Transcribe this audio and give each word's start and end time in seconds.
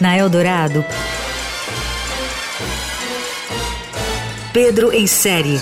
Na 0.00 0.16
Eldorado, 0.16 0.84
Pedro 4.56 4.90
em 4.90 5.06
série. 5.06 5.60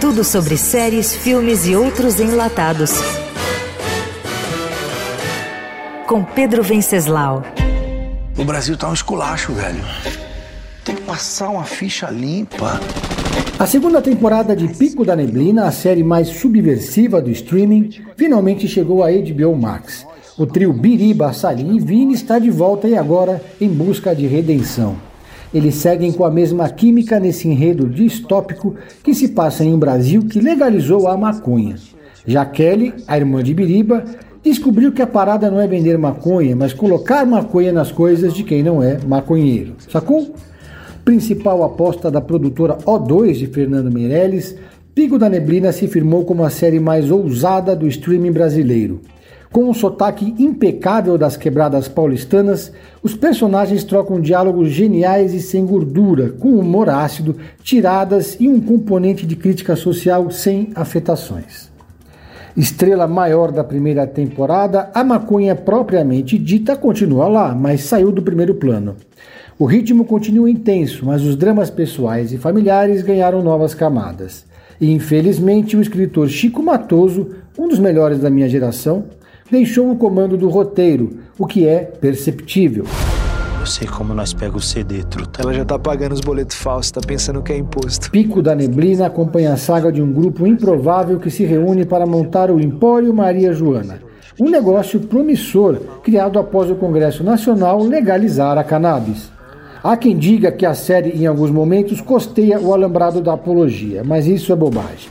Tudo 0.00 0.22
sobre 0.22 0.56
séries, 0.56 1.12
filmes 1.12 1.66
e 1.66 1.74
outros 1.74 2.20
enlatados. 2.20 2.92
Com 6.06 6.22
Pedro 6.22 6.62
Venceslau. 6.62 7.42
O 8.36 8.44
Brasil 8.44 8.76
tá 8.76 8.88
um 8.88 8.94
esculacho, 8.94 9.52
velho. 9.54 9.84
Tem 10.84 10.94
que 10.94 11.02
passar 11.02 11.48
uma 11.48 11.64
ficha 11.64 12.10
limpa. 12.10 12.80
A 13.58 13.66
segunda 13.66 14.02
temporada 14.02 14.54
de 14.54 14.68
Pico 14.68 15.04
da 15.04 15.16
Neblina, 15.16 15.64
a 15.64 15.70
série 15.72 16.02
mais 16.02 16.28
subversiva 16.28 17.22
do 17.22 17.30
streaming, 17.30 17.90
finalmente 18.16 18.68
chegou 18.68 19.02
a 19.02 19.10
HBO 19.10 19.56
Max. 19.56 20.06
O 20.36 20.44
trio 20.44 20.72
Biriba, 20.72 21.32
Salim 21.32 21.76
e 21.76 21.80
Vini 21.80 22.14
está 22.14 22.38
de 22.38 22.50
volta 22.50 22.88
e 22.88 22.96
agora 22.96 23.40
em 23.60 23.68
busca 23.68 24.14
de 24.14 24.26
redenção. 24.26 24.96
Eles 25.54 25.76
seguem 25.76 26.12
com 26.12 26.24
a 26.24 26.30
mesma 26.30 26.68
química 26.68 27.20
nesse 27.20 27.48
enredo 27.48 27.88
distópico 27.88 28.74
que 29.02 29.14
se 29.14 29.28
passa 29.28 29.64
em 29.64 29.72
um 29.72 29.78
Brasil 29.78 30.26
que 30.26 30.40
legalizou 30.40 31.06
a 31.06 31.16
maconha. 31.16 31.76
Já 32.26 32.44
Kelly, 32.44 32.92
a 33.06 33.16
irmã 33.16 33.42
de 33.42 33.54
Biriba, 33.54 34.04
descobriu 34.42 34.90
que 34.90 35.00
a 35.00 35.06
parada 35.06 35.50
não 35.50 35.60
é 35.60 35.66
vender 35.66 35.96
maconha, 35.96 36.56
mas 36.56 36.72
colocar 36.72 37.24
maconha 37.24 37.72
nas 37.72 37.92
coisas 37.92 38.34
de 38.34 38.42
quem 38.42 38.62
não 38.62 38.82
é 38.82 38.98
maconheiro. 39.06 39.76
Sacou? 39.88 40.34
Principal 41.04 41.62
aposta 41.62 42.10
da 42.10 42.20
produtora 42.20 42.78
O2 42.78 43.34
de 43.34 43.46
Fernando 43.46 43.92
Meirelles, 43.92 44.56
Pico 44.94 45.18
da 45.18 45.28
Neblina 45.28 45.70
se 45.70 45.86
firmou 45.86 46.24
como 46.24 46.44
a 46.44 46.50
série 46.50 46.80
mais 46.80 47.10
ousada 47.10 47.76
do 47.76 47.86
streaming 47.86 48.32
brasileiro. 48.32 49.00
Com 49.52 49.68
um 49.68 49.74
sotaque 49.74 50.34
impecável 50.38 51.18
das 51.18 51.36
quebradas 51.36 51.88
paulistanas, 51.88 52.72
os 53.02 53.14
personagens 53.14 53.84
trocam 53.84 54.18
diálogos 54.18 54.70
geniais 54.70 55.34
e 55.34 55.40
sem 55.40 55.66
gordura, 55.66 56.30
com 56.30 56.58
humor 56.58 56.88
ácido, 56.88 57.36
tiradas 57.62 58.36
e 58.40 58.48
um 58.48 58.58
componente 58.58 59.26
de 59.26 59.36
crítica 59.36 59.76
social 59.76 60.30
sem 60.30 60.70
afetações. 60.74 61.70
Estrela 62.56 63.06
maior 63.06 63.52
da 63.52 63.64
primeira 63.64 64.06
temporada, 64.06 64.90
a 64.94 65.04
maconha 65.04 65.54
propriamente 65.54 66.38
dita 66.38 66.76
continua 66.76 67.26
lá, 67.26 67.54
mas 67.54 67.82
saiu 67.82 68.10
do 68.10 68.22
primeiro 68.22 68.54
plano. 68.54 68.96
O 69.56 69.66
ritmo 69.66 70.04
continua 70.04 70.50
intenso, 70.50 71.06
mas 71.06 71.22
os 71.22 71.36
dramas 71.36 71.70
pessoais 71.70 72.32
e 72.32 72.38
familiares 72.38 73.02
ganharam 73.02 73.40
novas 73.40 73.72
camadas. 73.72 74.44
E 74.80 74.90
infelizmente 74.90 75.76
o 75.76 75.80
escritor 75.80 76.28
Chico 76.28 76.60
Matoso, 76.60 77.28
um 77.56 77.68
dos 77.68 77.78
melhores 77.78 78.18
da 78.18 78.28
minha 78.28 78.48
geração, 78.48 79.04
deixou 79.48 79.92
o 79.92 79.96
comando 79.96 80.36
do 80.36 80.48
roteiro, 80.48 81.18
o 81.38 81.46
que 81.46 81.68
é 81.68 81.84
perceptível. 81.84 82.84
Eu 83.60 83.66
sei 83.66 83.86
como 83.86 84.12
nós 84.12 84.34
pega 84.34 84.56
o 84.56 84.60
CD, 84.60 85.04
truta. 85.04 85.40
Ela 85.40 85.54
já 85.54 85.64
tá 85.64 85.78
pagando 85.78 86.14
os 86.14 86.20
boletos 86.20 86.56
falsos, 86.56 86.90
tá 86.90 87.00
pensando 87.00 87.40
que 87.40 87.52
é 87.52 87.56
imposto. 87.56 88.10
Pico 88.10 88.42
da 88.42 88.56
Neblina 88.56 89.06
acompanha 89.06 89.52
a 89.52 89.56
saga 89.56 89.92
de 89.92 90.02
um 90.02 90.12
grupo 90.12 90.48
improvável 90.48 91.20
que 91.20 91.30
se 91.30 91.44
reúne 91.44 91.86
para 91.86 92.04
montar 92.04 92.50
o 92.50 92.60
Empório 92.60 93.14
Maria 93.14 93.52
Joana. 93.52 94.00
Um 94.38 94.50
negócio 94.50 94.98
promissor 94.98 95.78
criado 96.02 96.40
após 96.40 96.68
o 96.68 96.74
Congresso 96.74 97.22
Nacional 97.22 97.84
legalizar 97.84 98.58
a 98.58 98.64
cannabis. 98.64 99.32
Há 99.84 99.98
quem 99.98 100.16
diga 100.16 100.50
que 100.50 100.64
a 100.64 100.72
série, 100.72 101.10
em 101.10 101.26
alguns 101.26 101.50
momentos, 101.50 102.00
costeia 102.00 102.58
o 102.58 102.72
alambrado 102.72 103.20
da 103.20 103.34
apologia, 103.34 104.02
mas 104.02 104.26
isso 104.26 104.50
é 104.50 104.56
bobagem. 104.56 105.10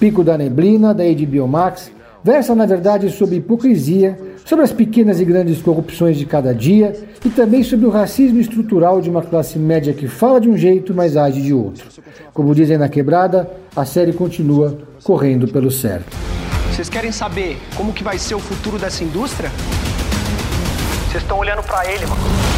Pico 0.00 0.24
da 0.24 0.36
Neblina, 0.36 0.92
da 0.92 1.04
HBO 1.04 1.46
Max, 1.46 1.92
versa 2.24 2.52
na 2.52 2.66
verdade 2.66 3.10
sobre 3.10 3.36
hipocrisia, 3.36 4.18
sobre 4.44 4.64
as 4.64 4.72
pequenas 4.72 5.20
e 5.20 5.24
grandes 5.24 5.62
corrupções 5.62 6.18
de 6.18 6.26
cada 6.26 6.52
dia 6.52 6.96
e 7.24 7.30
também 7.30 7.62
sobre 7.62 7.86
o 7.86 7.90
racismo 7.90 8.40
estrutural 8.40 9.00
de 9.00 9.08
uma 9.08 9.22
classe 9.22 9.56
média 9.56 9.94
que 9.94 10.08
fala 10.08 10.40
de 10.40 10.48
um 10.48 10.56
jeito, 10.56 10.92
mas 10.92 11.16
age 11.16 11.40
de 11.40 11.54
outro. 11.54 11.86
Como 12.34 12.52
dizem 12.56 12.76
na 12.76 12.88
quebrada, 12.88 13.48
a 13.76 13.84
série 13.84 14.12
continua 14.12 14.78
correndo 15.04 15.46
pelo 15.46 15.70
certo. 15.70 16.16
Vocês 16.72 16.88
querem 16.88 17.12
saber 17.12 17.56
como 17.76 17.92
que 17.92 18.02
vai 18.02 18.18
ser 18.18 18.34
o 18.34 18.40
futuro 18.40 18.80
dessa 18.80 19.04
indústria? 19.04 19.48
Vocês 21.08 21.22
estão 21.22 21.38
olhando 21.38 21.62
para 21.62 21.88
ele, 21.88 22.04
mano. 22.04 22.57